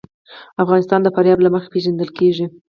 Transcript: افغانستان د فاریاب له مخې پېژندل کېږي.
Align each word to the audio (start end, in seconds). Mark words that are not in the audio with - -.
افغانستان 0.63 0.99
د 1.03 1.07
فاریاب 1.15 1.39
له 1.43 1.49
مخې 1.53 1.71
پېژندل 1.73 2.09
کېږي. 2.17 2.45